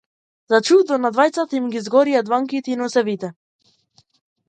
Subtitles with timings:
[0.53, 3.35] За чудо, на двајцата им ги изгорија дланките и носевите.